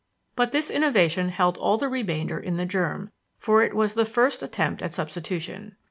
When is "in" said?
2.39-2.57